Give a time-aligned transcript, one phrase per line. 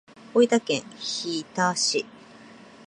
[0.33, 2.07] 大分県日田市